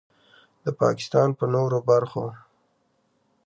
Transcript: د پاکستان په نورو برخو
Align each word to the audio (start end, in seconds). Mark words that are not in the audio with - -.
د 0.63 0.65
پاکستان 0.81 1.29
په 1.39 1.45
نورو 1.53 1.79
برخو 1.89 2.25